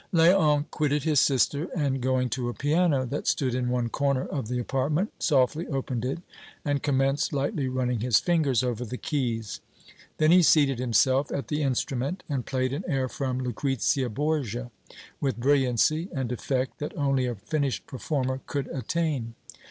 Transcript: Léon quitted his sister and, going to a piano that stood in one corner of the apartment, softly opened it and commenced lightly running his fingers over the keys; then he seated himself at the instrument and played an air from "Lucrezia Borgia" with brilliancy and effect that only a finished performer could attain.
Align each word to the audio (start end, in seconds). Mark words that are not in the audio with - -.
Léon 0.11 0.65
quitted 0.71 1.03
his 1.03 1.19
sister 1.19 1.69
and, 1.75 2.01
going 2.01 2.27
to 2.29 2.49
a 2.49 2.55
piano 2.55 3.05
that 3.05 3.27
stood 3.27 3.53
in 3.53 3.69
one 3.69 3.87
corner 3.87 4.25
of 4.25 4.47
the 4.47 4.57
apartment, 4.57 5.13
softly 5.19 5.67
opened 5.67 6.03
it 6.03 6.17
and 6.65 6.81
commenced 6.81 7.31
lightly 7.33 7.67
running 7.67 7.99
his 7.99 8.19
fingers 8.19 8.63
over 8.63 8.83
the 8.83 8.97
keys; 8.97 9.61
then 10.17 10.31
he 10.31 10.41
seated 10.41 10.79
himself 10.79 11.31
at 11.31 11.49
the 11.49 11.61
instrument 11.61 12.23
and 12.27 12.47
played 12.47 12.73
an 12.73 12.83
air 12.87 13.07
from 13.07 13.37
"Lucrezia 13.39 14.09
Borgia" 14.09 14.71
with 15.19 15.37
brilliancy 15.39 16.09
and 16.11 16.31
effect 16.31 16.79
that 16.79 16.97
only 16.97 17.27
a 17.27 17.35
finished 17.35 17.85
performer 17.85 18.41
could 18.47 18.67
attain. 18.69 19.35